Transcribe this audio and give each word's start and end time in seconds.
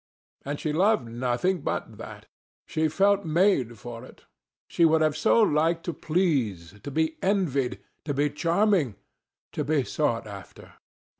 And 0.43 0.59
she 0.59 0.73
loved 0.73 1.07
nothing 1.07 1.61
but 1.61 1.99
that; 1.99 2.25
she 2.65 2.87
felt 2.87 3.23
made 3.23 3.77
for 3.77 4.01
that. 4.01 4.23
She 4.67 4.83
would 4.83 5.01
so 5.15 5.43
have 5.45 5.53
liked 5.53 5.83
to 5.83 5.93
please, 5.93 6.73
to 6.81 6.89
be 6.89 7.19
envied, 7.21 7.77
to 8.05 8.13
be 8.15 8.31
charming, 8.31 8.95
to 9.51 9.63
be 9.63 9.83
sought 9.83 10.25
after. 10.25 10.73